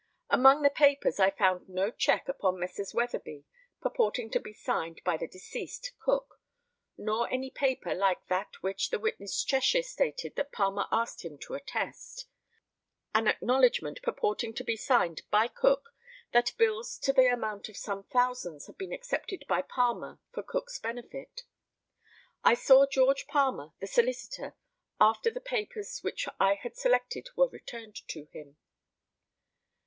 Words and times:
Among 0.31 0.63
the 0.63 0.71
papers 0.71 1.19
I 1.19 1.29
found 1.29 1.69
no 1.69 1.91
check 1.91 2.27
upon 2.27 2.59
Messrs. 2.59 2.91
Weatherby, 2.91 3.45
purporting 3.83 4.31
to 4.31 4.39
be 4.39 4.51
signed 4.51 4.99
by 5.05 5.15
the 5.15 5.27
deceased 5.27 5.91
Cook, 5.99 6.41
nor 6.97 7.29
any 7.29 7.51
paper 7.51 7.93
like 7.93 8.25
that 8.25 8.63
which 8.63 8.89
the 8.89 8.97
witness 8.97 9.43
Cheshire 9.43 9.83
stated 9.83 10.33
that 10.37 10.51
Palmer 10.51 10.87
asked 10.91 11.23
him 11.23 11.37
to 11.43 11.53
attest 11.53 12.25
an 13.13 13.27
acknowledgment 13.27 14.01
purporting 14.01 14.55
to 14.55 14.63
be 14.63 14.75
signed 14.75 15.21
by 15.29 15.47
Cook 15.47 15.93
that 16.31 16.57
bills 16.57 16.97
to 16.97 17.13
the 17.13 17.27
amount 17.31 17.69
of 17.69 17.77
some 17.77 18.03
thousands 18.05 18.65
had 18.65 18.79
been 18.79 18.91
accepted 18.91 19.45
by 19.47 19.61
Palmer 19.61 20.17
for 20.31 20.41
Cook's 20.41 20.79
benefit. 20.79 21.43
I 22.43 22.55
saw 22.55 22.87
George 22.87 23.27
Palmer, 23.27 23.73
the 23.79 23.85
solicitor, 23.85 24.55
after 24.99 25.29
the 25.29 25.39
papers 25.41 25.99
which 25.99 26.25
I 26.39 26.55
had 26.55 26.75
selected 26.75 27.29
were 27.35 27.49
returned 27.49 27.97
to 28.07 28.25
him. 28.31 28.57